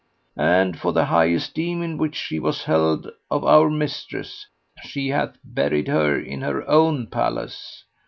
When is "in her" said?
6.19-6.67